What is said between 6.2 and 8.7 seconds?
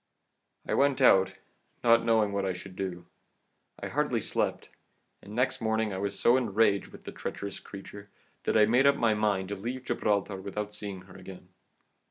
enraged with the treacherous creature that I